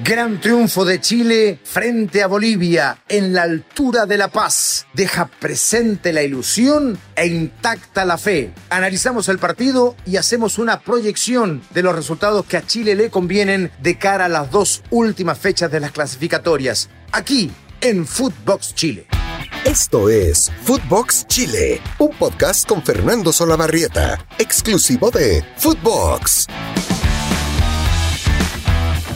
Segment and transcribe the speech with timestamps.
[0.00, 4.86] Gran triunfo de Chile frente a Bolivia en la altura de La Paz.
[4.94, 8.52] Deja presente la ilusión e intacta la fe.
[8.70, 13.70] Analizamos el partido y hacemos una proyección de los resultados que a Chile le convienen
[13.82, 16.88] de cara a las dos últimas fechas de las clasificatorias.
[17.12, 17.52] Aquí
[17.82, 19.06] en Footbox Chile.
[19.66, 26.46] Esto es Footbox Chile, un podcast con Fernando Solabarrieta, exclusivo de Footbox.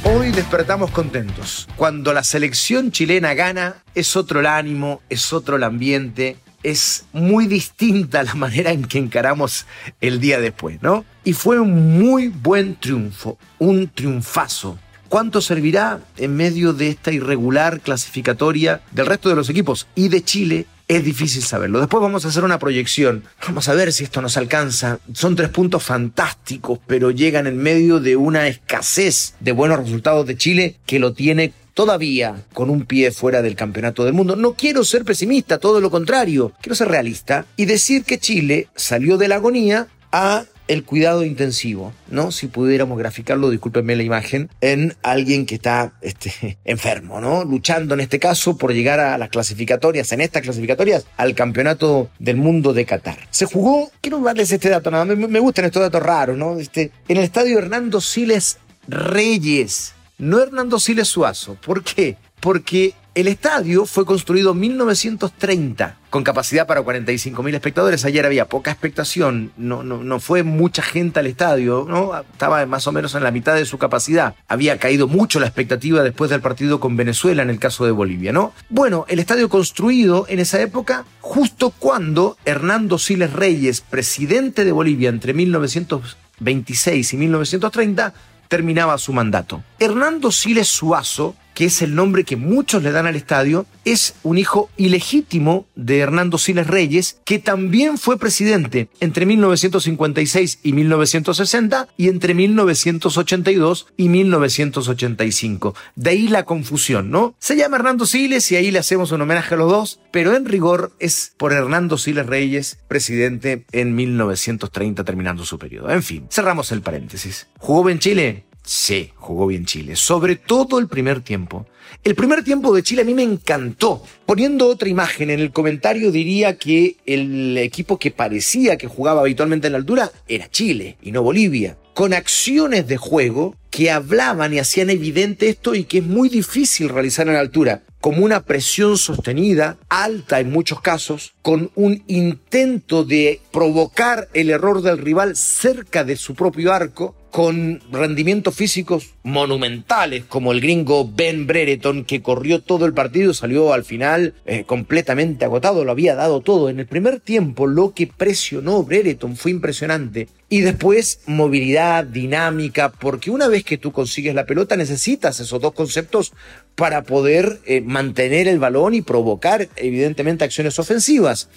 [0.09, 1.66] Hoy despertamos contentos.
[1.75, 7.48] Cuando la selección chilena gana, es otro el ánimo, es otro el ambiente, es muy
[7.48, 9.66] distinta la manera en que encaramos
[10.00, 11.05] el día después, ¿no?
[11.24, 14.78] Y fue un muy buen triunfo, un triunfazo.
[15.09, 20.23] ¿Cuánto servirá en medio de esta irregular clasificatoria del resto de los equipos y de
[20.23, 21.80] Chile es difícil saberlo.
[21.80, 23.24] Después vamos a hacer una proyección.
[23.46, 24.98] Vamos a ver si esto nos alcanza.
[25.12, 30.36] Son tres puntos fantásticos, pero llegan en medio de una escasez de buenos resultados de
[30.36, 34.36] Chile que lo tiene todavía con un pie fuera del campeonato del mundo.
[34.36, 36.52] No quiero ser pesimista, todo lo contrario.
[36.62, 41.92] Quiero ser realista y decir que Chile salió de la agonía a el cuidado intensivo,
[42.09, 42.33] ¿no?
[42.33, 47.45] Si pudiéramos graficarlo, discúlpenme la imagen, en alguien que está este, enfermo, ¿no?
[47.45, 52.36] Luchando en este caso por llegar a las clasificatorias, en estas clasificatorias, al campeonato del
[52.36, 53.19] mundo de Qatar.
[53.31, 56.58] Se jugó, quiero darles este dato nada, me, me gustan estos datos raros, ¿no?
[56.58, 58.58] Este, en el estadio Hernando Siles
[58.89, 61.55] Reyes, no Hernando Siles Suazo.
[61.55, 62.17] ¿Por qué?
[62.41, 68.06] Porque el estadio fue construido en 1930 con capacidad para 45.000 espectadores.
[68.06, 72.19] Ayer había poca expectación, no, no, no fue mucha gente al estadio, ¿no?
[72.19, 74.34] estaba más o menos en la mitad de su capacidad.
[74.48, 78.33] Había caído mucho la expectativa después del partido con Venezuela en el caso de Bolivia.
[78.33, 78.55] ¿no?
[78.70, 85.11] Bueno, el estadio construido en esa época justo cuando Hernando Siles Reyes, presidente de Bolivia
[85.11, 88.14] entre 1926 y 1930,
[88.48, 89.62] terminaba su mandato.
[89.78, 94.36] Hernando Siles Suazo que es el nombre que muchos le dan al estadio, es un
[94.36, 102.08] hijo ilegítimo de Hernando Siles Reyes, que también fue presidente entre 1956 y 1960 y
[102.08, 105.74] entre 1982 y 1985.
[105.95, 107.34] De ahí la confusión, ¿no?
[107.39, 110.45] Se llama Hernando Siles y ahí le hacemos un homenaje a los dos, pero en
[110.45, 115.89] rigor es por Hernando Siles Reyes, presidente en 1930 terminando su periodo.
[115.90, 117.46] En fin, cerramos el paréntesis.
[117.56, 118.45] ¿Jugó bien Chile?
[118.66, 121.66] Sí, jugó bien Chile, sobre todo el primer tiempo.
[122.02, 124.02] El primer tiempo de Chile a mí me encantó.
[124.27, 129.69] Poniendo otra imagen en el comentario diría que el equipo que parecía que jugaba habitualmente
[129.69, 134.58] en la altura era Chile y no Bolivia, con acciones de juego que hablaban y
[134.58, 138.99] hacían evidente esto y que es muy difícil realizar en la altura, como una presión
[138.99, 146.05] sostenida, alta en muchos casos, con un intento de provocar el error del rival cerca
[146.05, 152.62] de su propio arco, con rendimientos físicos monumentales, como el gringo Ben Brereton, que corrió
[152.62, 156.70] todo el partido, salió al final eh, completamente agotado, lo había dado todo.
[156.70, 160.28] En el primer tiempo, lo que presionó Brereton fue impresionante.
[160.49, 165.75] Y después, movilidad, dinámica, porque una vez que tú consigues la pelota, necesitas esos dos
[165.75, 166.32] conceptos
[166.76, 171.49] para poder eh, mantener el balón y provocar, evidentemente, acciones ofensivas.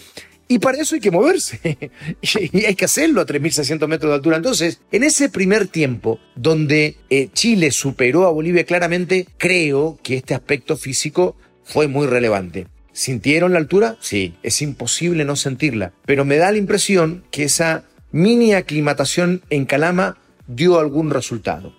[0.47, 1.91] Y para eso hay que moverse.
[2.21, 4.37] y hay que hacerlo a 3.600 metros de altura.
[4.37, 10.33] Entonces, en ese primer tiempo, donde eh, Chile superó a Bolivia claramente, creo que este
[10.33, 12.67] aspecto físico fue muy relevante.
[12.93, 13.97] ¿Sintieron la altura?
[14.01, 15.93] Sí, es imposible no sentirla.
[16.05, 21.75] Pero me da la impresión que esa mini aclimatación en Calama dio algún resultado.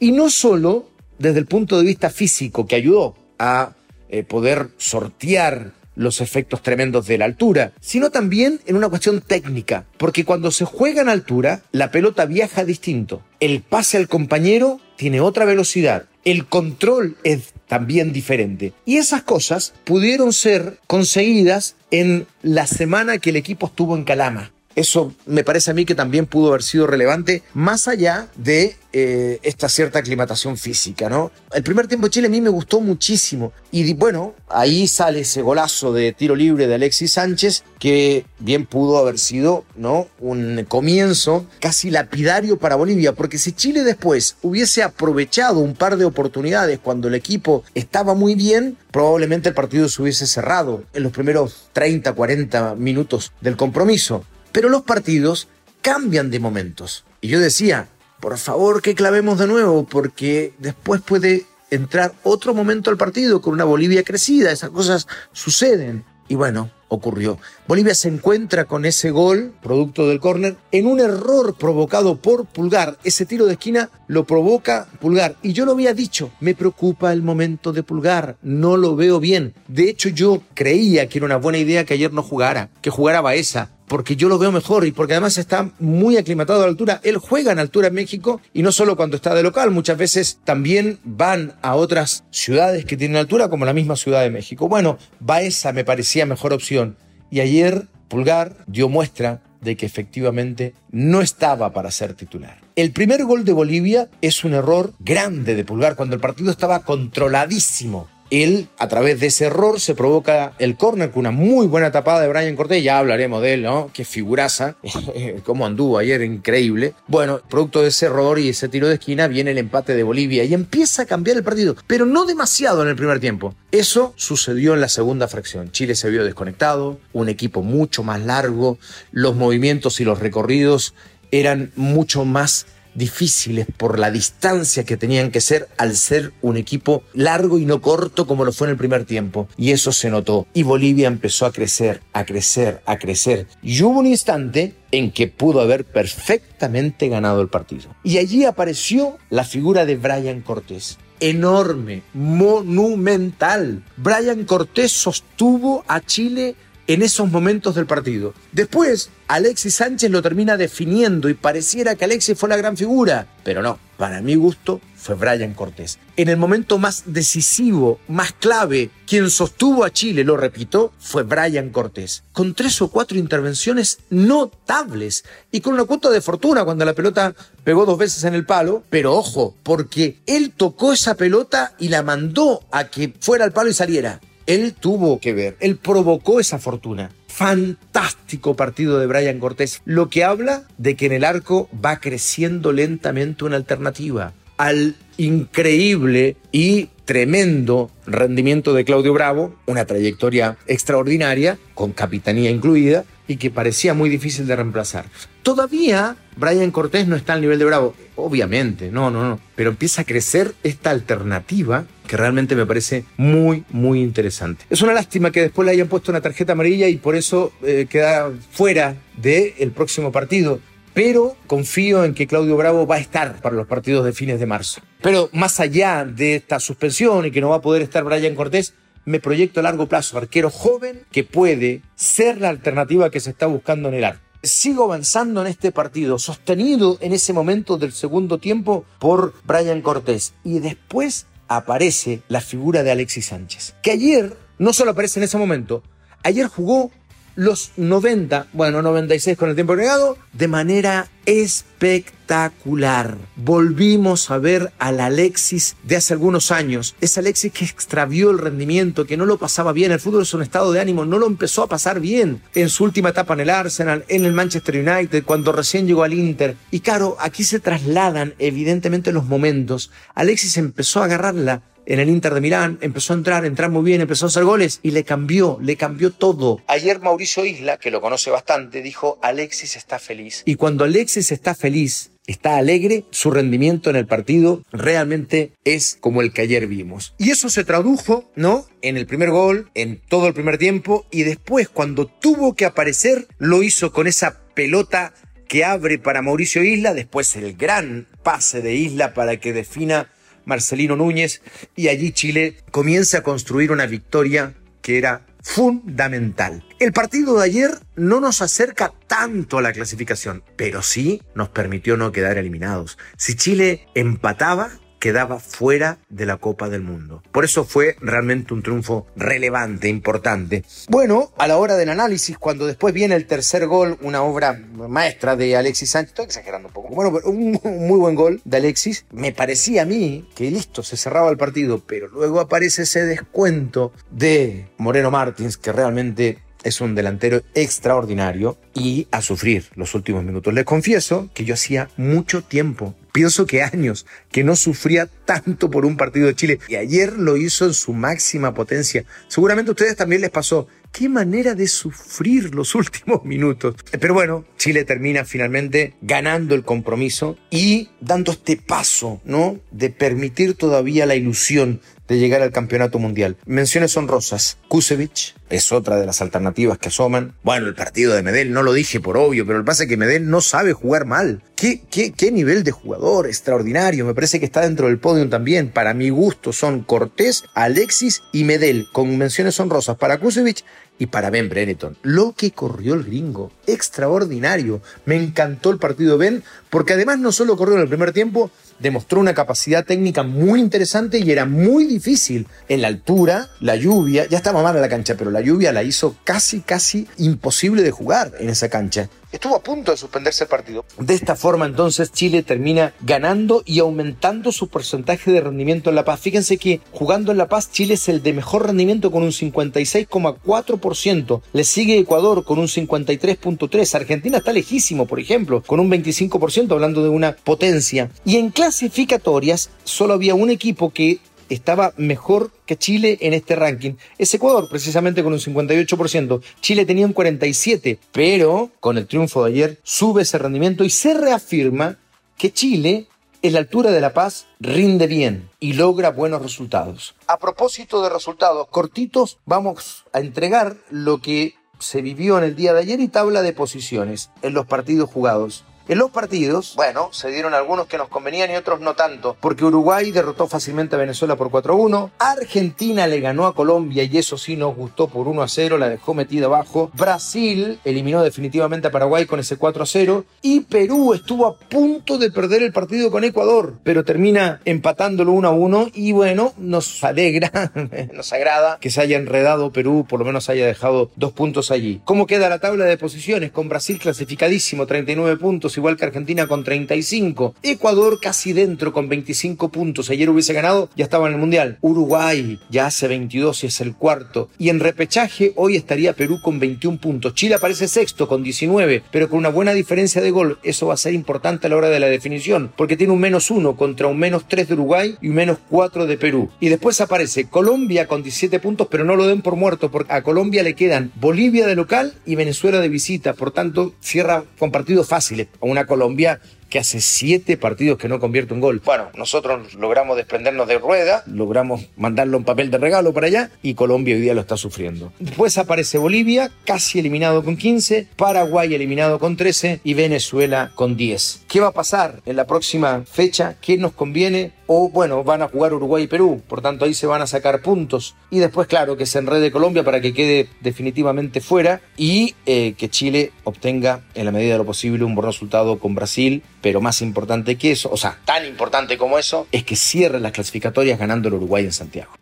[0.00, 3.72] Y no solo desde el punto de vista físico, que ayudó a
[4.08, 9.84] eh, poder sortear los efectos tremendos de la altura, sino también en una cuestión técnica,
[9.98, 13.22] porque cuando se juega en altura, la pelota viaja distinto.
[13.40, 16.06] El pase al compañero tiene otra velocidad.
[16.24, 18.72] El control es también diferente.
[18.84, 24.52] Y esas cosas pudieron ser conseguidas en la semana que el equipo estuvo en Calama.
[24.78, 29.40] Eso me parece a mí que también pudo haber sido relevante, más allá de eh,
[29.42, 31.32] esta cierta aclimatación física, ¿no?
[31.52, 33.52] El primer tiempo de Chile a mí me gustó muchísimo.
[33.72, 38.98] Y bueno, ahí sale ese golazo de tiro libre de Alexis Sánchez, que bien pudo
[38.98, 40.06] haber sido, ¿no?
[40.20, 46.04] Un comienzo casi lapidario para Bolivia, porque si Chile después hubiese aprovechado un par de
[46.04, 51.10] oportunidades cuando el equipo estaba muy bien, probablemente el partido se hubiese cerrado en los
[51.10, 54.24] primeros 30, 40 minutos del compromiso.
[54.52, 55.48] Pero los partidos
[55.82, 57.04] cambian de momentos.
[57.20, 57.88] Y yo decía,
[58.20, 63.54] por favor que clavemos de nuevo, porque después puede entrar otro momento al partido con
[63.54, 66.04] una Bolivia crecida, esas cosas suceden.
[66.28, 67.38] Y bueno, ocurrió.
[67.66, 72.98] Bolivia se encuentra con ese gol, producto del córner, en un error provocado por Pulgar.
[73.04, 75.36] Ese tiro de esquina lo provoca Pulgar.
[75.42, 79.54] Y yo lo había dicho, me preocupa el momento de Pulgar, no lo veo bien.
[79.68, 83.20] De hecho, yo creía que era una buena idea que ayer no jugara, que jugara
[83.20, 87.00] Baeza porque yo lo veo mejor y porque además está muy aclimatado a la altura.
[87.02, 90.38] Él juega en altura en México y no solo cuando está de local, muchas veces
[90.44, 94.68] también van a otras ciudades que tienen altura como la misma Ciudad de México.
[94.68, 96.96] Bueno, Baeza me parecía mejor opción
[97.30, 102.58] y ayer Pulgar dio muestra de que efectivamente no estaba para ser titular.
[102.76, 106.84] El primer gol de Bolivia es un error grande de Pulgar cuando el partido estaba
[106.84, 111.90] controladísimo él, a través de ese error, se provoca el córner con una muy buena
[111.90, 112.82] tapada de Brian Cortés.
[112.82, 113.90] Ya hablaremos de él, ¿no?
[113.92, 114.76] Qué figuraza,
[115.44, 116.94] cómo anduvo ayer, increíble.
[117.06, 120.44] Bueno, producto de ese error y ese tiro de esquina, viene el empate de Bolivia
[120.44, 123.54] y empieza a cambiar el partido, pero no demasiado en el primer tiempo.
[123.72, 125.70] Eso sucedió en la segunda fracción.
[125.72, 128.78] Chile se vio desconectado, un equipo mucho más largo,
[129.12, 130.94] los movimientos y los recorridos
[131.30, 132.66] eran mucho más
[132.98, 137.80] difíciles por la distancia que tenían que ser al ser un equipo largo y no
[137.80, 139.48] corto como lo fue en el primer tiempo.
[139.56, 140.46] Y eso se notó.
[140.52, 143.46] Y Bolivia empezó a crecer, a crecer, a crecer.
[143.62, 147.94] Y hubo un instante en que pudo haber perfectamente ganado el partido.
[148.02, 153.82] Y allí apareció la figura de Brian Cortés enorme, monumental.
[153.96, 156.54] Brian Cortés sostuvo a Chile
[156.88, 158.34] en esos momentos del partido.
[158.50, 163.62] Después, Alexis Sánchez lo termina definiendo y pareciera que Alexis fue la gran figura, pero
[163.62, 165.98] no, para mi gusto fue Brian Cortés.
[166.16, 171.68] En el momento más decisivo, más clave, quien sostuvo a Chile, lo repito, fue Brian
[171.68, 176.94] Cortés, con tres o cuatro intervenciones notables y con una cuota de fortuna cuando la
[176.94, 177.34] pelota
[177.64, 182.02] pegó dos veces en el palo, pero ojo, porque él tocó esa pelota y la
[182.02, 184.20] mandó a que fuera al palo y saliera.
[184.48, 187.10] Él tuvo que ver, él provocó esa fortuna.
[187.26, 192.72] Fantástico partido de Brian Cortés, lo que habla de que en el arco va creciendo
[192.72, 201.92] lentamente una alternativa al increíble y tremendo rendimiento de Claudio Bravo, una trayectoria extraordinaria, con
[201.92, 205.06] capitanía incluida, y que parecía muy difícil de reemplazar.
[205.42, 210.02] Todavía Brian Cortés no está al nivel de Bravo, obviamente, no, no, no, pero empieza
[210.02, 214.66] a crecer esta alternativa que realmente me parece muy, muy interesante.
[214.68, 217.86] Es una lástima que después le hayan puesto una tarjeta amarilla y por eso eh,
[217.88, 220.60] queda fuera del próximo partido
[220.98, 224.46] pero confío en que Claudio Bravo va a estar para los partidos de fines de
[224.46, 224.80] marzo.
[225.00, 228.74] Pero más allá de esta suspensión y que no va a poder estar Brian Cortés,
[229.04, 233.46] me proyecto a largo plazo, arquero joven que puede ser la alternativa que se está
[233.46, 234.24] buscando en el arco.
[234.42, 240.34] Sigo avanzando en este partido, sostenido en ese momento del segundo tiempo por Brian Cortés.
[240.42, 245.38] Y después aparece la figura de Alexis Sánchez, que ayer no solo aparece en ese
[245.38, 245.84] momento,
[246.24, 246.90] ayer jugó
[247.38, 253.16] los 90, bueno, 96 con el tiempo negado, de manera espectacular.
[253.36, 256.96] Volvimos a ver al Alexis de hace algunos años.
[257.00, 259.92] Ese Alexis que extravió el rendimiento, que no lo pasaba bien.
[259.92, 262.82] El fútbol es un estado de ánimo, no lo empezó a pasar bien en su
[262.82, 266.56] última etapa en el Arsenal, en el Manchester United, cuando recién llegó al Inter.
[266.72, 269.92] Y claro, aquí se trasladan evidentemente los momentos.
[270.16, 274.02] Alexis empezó a agarrarla en el Inter de Milán, empezó a entrar, entrar muy bien,
[274.02, 276.60] empezó a hacer goles y le cambió, le cambió todo.
[276.66, 280.42] Ayer Mauricio Isla, que lo conoce bastante, dijo, Alexis está feliz.
[280.44, 286.20] Y cuando Alexis está feliz, está alegre, su rendimiento en el partido realmente es como
[286.20, 287.14] el que ayer vimos.
[287.16, 288.66] Y eso se tradujo, ¿no?
[288.82, 293.26] En el primer gol, en todo el primer tiempo, y después cuando tuvo que aparecer,
[293.38, 295.14] lo hizo con esa pelota
[295.48, 300.10] que abre para Mauricio Isla, después el gran pase de Isla para que defina
[300.48, 301.42] Marcelino Núñez,
[301.76, 306.64] y allí Chile comienza a construir una victoria que era fundamental.
[306.80, 311.96] El partido de ayer no nos acerca tanto a la clasificación, pero sí nos permitió
[311.96, 312.98] no quedar eliminados.
[313.16, 317.22] Si Chile empataba, quedaba fuera de la Copa del Mundo.
[317.32, 320.64] Por eso fue realmente un triunfo relevante, importante.
[320.88, 325.36] Bueno, a la hora del análisis, cuando después viene el tercer gol, una obra maestra
[325.36, 329.04] de Alexis Sánchez, estoy exagerando un poco, bueno, pero un muy buen gol de Alexis,
[329.12, 333.92] me parecía a mí que listo, se cerraba el partido, pero luego aparece ese descuento
[334.10, 340.52] de Moreno Martins, que realmente es un delantero extraordinario y a sufrir los últimos minutos.
[340.54, 345.84] Les confieso que yo hacía mucho tiempo pienso que años, que no sufría tanto por
[345.84, 346.60] un partido de Chile.
[346.68, 349.04] Y ayer lo hizo en su máxima potencia.
[349.26, 350.68] Seguramente a ustedes también les pasó.
[350.98, 353.76] Qué manera de sufrir los últimos minutos.
[354.00, 359.60] Pero bueno, Chile termina finalmente ganando el compromiso y dando este paso, ¿no?
[359.70, 363.36] De permitir todavía la ilusión de llegar al campeonato mundial.
[363.44, 364.56] Menciones honrosas.
[364.66, 367.34] Kusevich es otra de las alternativas que asoman.
[367.42, 369.96] Bueno, el partido de Medel no lo dije por obvio, pero el pasa es que
[369.96, 371.42] Medel no sabe jugar mal.
[371.54, 374.04] ¿Qué, qué, qué nivel de jugador extraordinario.
[374.06, 375.70] Me parece que está dentro del podio también.
[375.70, 380.64] Para mi gusto son Cortés, Alexis y Medel, con menciones honrosas para Kusevich
[380.98, 381.96] y para Ben Breneton.
[382.02, 384.80] Lo que corrió el gringo, extraordinario.
[385.06, 389.20] Me encantó el partido Ben, porque además no solo corrió en el primer tiempo, demostró
[389.20, 392.46] una capacidad técnica muy interesante y era muy difícil.
[392.68, 396.16] En la altura, la lluvia, ya estaba mal la cancha, pero la lluvia la hizo
[396.24, 399.08] casi, casi imposible de jugar en esa cancha.
[399.30, 400.86] Estuvo a punto de suspenderse el partido.
[400.98, 406.06] De esta forma entonces Chile termina ganando y aumentando su porcentaje de rendimiento en La
[406.06, 406.20] Paz.
[406.20, 411.42] Fíjense que jugando en La Paz Chile es el de mejor rendimiento con un 56,4%.
[411.52, 413.94] Le sigue Ecuador con un 53,3%.
[413.94, 418.08] Argentina está lejísimo, por ejemplo, con un 25%, hablando de una potencia.
[418.24, 423.94] Y en clasificatorias solo había un equipo que estaba mejor que Chile en este ranking.
[424.18, 426.42] Es Ecuador, precisamente con un 58%.
[426.60, 431.14] Chile tenía un 47%, pero con el triunfo de ayer sube ese rendimiento y se
[431.14, 431.96] reafirma
[432.36, 433.06] que Chile
[433.40, 437.14] en la altura de La Paz rinde bien y logra buenos resultados.
[437.26, 442.74] A propósito de resultados cortitos, vamos a entregar lo que se vivió en el día
[442.74, 445.64] de ayer y tabla de posiciones en los partidos jugados.
[445.88, 449.64] En los partidos, bueno, se dieron algunos que nos convenían y otros no tanto, porque
[449.64, 454.54] Uruguay derrotó fácilmente a Venezuela por 4-1, Argentina le ganó a Colombia y eso sí
[454.54, 459.58] nos gustó por 1-0, la dejó metida abajo, Brasil eliminó definitivamente a Paraguay con ese
[459.58, 465.32] 4-0 y Perú estuvo a punto de perder el partido con Ecuador, pero termina empatándolo
[465.32, 467.72] 1-1 y bueno, nos alegra,
[468.12, 472.02] nos agrada que se haya enredado Perú, por lo menos haya dejado dos puntos allí.
[472.04, 473.52] ¿Cómo queda la tabla de posiciones?
[473.52, 477.54] Con Brasil clasificadísimo, 39 puntos igual que Argentina con 35.
[477.62, 480.10] Ecuador casi dentro con 25 puntos.
[480.10, 481.78] Ayer hubiese ganado, ya estaba en el Mundial.
[481.80, 484.48] Uruguay ya hace 22 y es el cuarto.
[484.58, 487.34] Y en repechaje hoy estaría Perú con 21 puntos.
[487.34, 490.58] Chile aparece sexto con 19, pero con una buena diferencia de gol.
[490.62, 493.50] Eso va a ser importante a la hora de la definición, porque tiene un menos
[493.50, 496.50] 1 contra un menos 3 de Uruguay y un menos 4 de Perú.
[496.60, 500.22] Y después aparece Colombia con 17 puntos, pero no lo den por muerto, porque a
[500.22, 503.34] Colombia le quedan Bolivia de local y Venezuela de visita.
[503.34, 508.54] Por tanto, cierra con partidos fáciles una Colombia que hace siete partidos que no convierte
[508.54, 508.82] un gol.
[508.84, 513.74] Bueno, nosotros logramos desprendernos de Rueda, logramos mandarlo un papel de regalo para allá y
[513.74, 515.12] Colombia hoy día lo está sufriendo.
[515.18, 521.44] Después aparece Bolivia, casi eliminado con 15, Paraguay eliminado con 13 y Venezuela con 10.
[521.48, 523.56] ¿Qué va a pasar en la próxima fecha?
[523.60, 524.52] ¿Qué nos conviene?
[524.66, 527.62] O bueno, van a jugar Uruguay y Perú, por tanto ahí se van a sacar
[527.62, 528.14] puntos.
[528.30, 532.90] Y después, claro, que se enrede Colombia para que quede definitivamente fuera y eh, que
[532.90, 537.02] Chile obtenga en la medida de lo posible un buen resultado con Brasil pero más
[537.02, 541.28] importante que eso, o sea, tan importante como eso, es que cierre las clasificatorias ganando
[541.28, 542.12] el Uruguay en Santiago.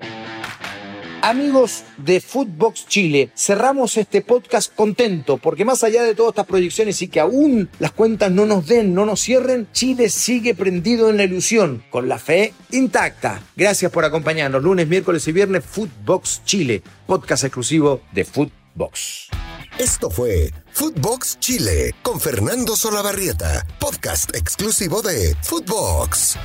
[1.23, 7.02] Amigos de Footbox Chile, cerramos este podcast contento porque más allá de todas estas proyecciones
[7.02, 11.16] y que aún las cuentas no nos den, no nos cierren, Chile sigue prendido en
[11.16, 13.43] la ilusión, con la fe intacta.
[13.57, 19.28] Gracias por acompañarnos lunes, miércoles y viernes Footbox Chile, podcast exclusivo de Footbox.
[19.78, 26.37] Esto fue Footbox Chile con Fernando Solabarrieta, podcast exclusivo de Footbox.